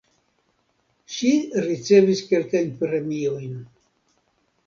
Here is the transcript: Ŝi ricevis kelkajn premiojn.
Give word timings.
Ŝi 1.15 1.33
ricevis 1.65 2.23
kelkajn 2.31 2.71
premiojn. 2.81 3.55